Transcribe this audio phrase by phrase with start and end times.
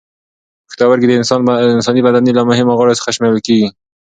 [0.67, 1.11] پښتورګي د
[1.77, 3.67] انساني بدن له مهمو غړو څخه شمېرل کېږي.